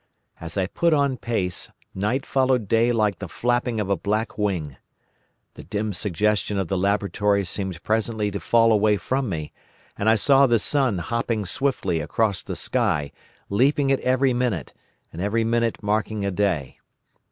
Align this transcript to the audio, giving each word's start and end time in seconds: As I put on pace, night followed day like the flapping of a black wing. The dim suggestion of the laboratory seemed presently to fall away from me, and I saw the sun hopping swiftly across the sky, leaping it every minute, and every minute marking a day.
As 0.39 0.57
I 0.57 0.65
put 0.65 0.95
on 0.95 1.17
pace, 1.17 1.69
night 1.93 2.25
followed 2.25 2.67
day 2.67 2.91
like 2.91 3.19
the 3.19 3.27
flapping 3.27 3.79
of 3.79 3.87
a 3.91 3.95
black 3.95 4.35
wing. 4.35 4.77
The 5.53 5.63
dim 5.63 5.93
suggestion 5.93 6.57
of 6.57 6.69
the 6.69 6.75
laboratory 6.75 7.45
seemed 7.45 7.83
presently 7.83 8.31
to 8.31 8.39
fall 8.39 8.71
away 8.71 8.97
from 8.97 9.29
me, 9.29 9.53
and 9.95 10.09
I 10.09 10.15
saw 10.15 10.47
the 10.47 10.57
sun 10.57 10.97
hopping 10.97 11.45
swiftly 11.45 11.99
across 11.99 12.41
the 12.41 12.55
sky, 12.55 13.11
leaping 13.47 13.91
it 13.91 13.99
every 13.99 14.33
minute, 14.33 14.73
and 15.13 15.21
every 15.21 15.43
minute 15.43 15.83
marking 15.83 16.25
a 16.25 16.31
day. 16.31 16.79